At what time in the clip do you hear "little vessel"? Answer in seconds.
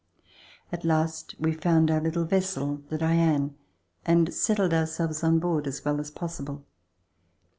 2.01-2.77